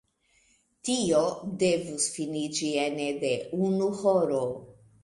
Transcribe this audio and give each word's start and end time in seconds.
Tio 0.89 1.19
devus 1.65 2.09
finiĝi 2.17 2.73
ene 2.89 3.13
de 3.27 3.35
unu 3.71 3.97
horo. 4.03 4.47